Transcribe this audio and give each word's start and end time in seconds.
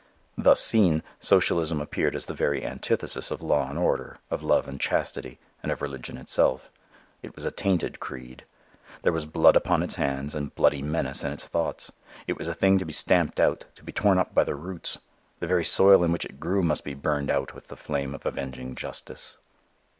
Thus 0.35 0.59
seen, 0.59 1.03
socialism 1.19 1.79
appeared 1.79 2.15
as 2.15 2.25
the 2.25 2.33
very 2.33 2.65
antithesis 2.65 3.29
of 3.29 3.39
law 3.39 3.69
and 3.69 3.77
order, 3.77 4.17
of 4.31 4.41
love 4.41 4.67
and 4.67 4.81
chastity, 4.81 5.37
and 5.61 5.71
of 5.71 5.79
religion 5.79 6.17
itself. 6.17 6.71
It 7.21 7.35
was 7.35 7.45
a 7.45 7.51
tainted 7.51 7.99
creed. 7.99 8.43
There 9.03 9.11
was 9.13 9.27
blood 9.27 9.55
upon 9.55 9.83
its 9.83 9.97
hands 9.97 10.33
and 10.33 10.55
bloody 10.55 10.81
menace 10.81 11.23
in 11.23 11.31
its 11.31 11.47
thoughts. 11.47 11.91
It 12.25 12.35
was 12.35 12.47
a 12.47 12.55
thing 12.55 12.79
to 12.79 12.85
be 12.85 12.93
stamped 12.93 13.39
out, 13.39 13.65
to 13.75 13.83
be 13.83 13.91
torn 13.91 14.17
up 14.17 14.33
by 14.33 14.43
the 14.43 14.55
roots. 14.55 14.97
The 15.39 15.45
very 15.45 15.63
soil 15.63 16.03
in 16.03 16.11
which 16.11 16.25
it 16.25 16.39
grew 16.39 16.63
must 16.63 16.83
be 16.83 16.95
burned 16.95 17.29
out 17.29 17.53
with 17.53 17.67
the 17.67 17.77
flame 17.77 18.15
of 18.15 18.25
avenging 18.25 18.73
justice. 18.73 19.37